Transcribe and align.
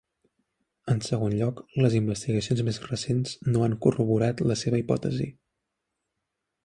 En 0.93 1.01
segon 1.07 1.35
lloc, 1.41 1.59
les 1.85 1.97
investigacions 1.99 2.63
més 2.69 2.81
recents 2.87 3.35
no 3.53 3.63
han 3.67 3.77
corroborat 3.87 4.43
la 4.53 4.57
seva 4.63 4.81
hipòtesi. 4.85 5.29